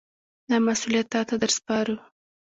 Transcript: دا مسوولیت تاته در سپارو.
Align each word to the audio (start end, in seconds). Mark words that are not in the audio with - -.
دا 0.49 0.55
مسوولیت 0.67 1.07
تاته 1.13 1.35
در 1.41 1.51
سپارو. 1.57 1.95